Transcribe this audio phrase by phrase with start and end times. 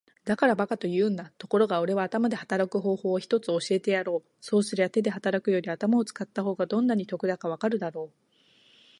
[0.25, 1.31] 「だから馬鹿と言うんだ。
[1.37, 4.29] ところがおれは頭で働く方法を一つ教えてやろう。
[4.39, 8.13] そうすりゃ手で働くより頭を使った方がどんなに得だかわかるだろう。」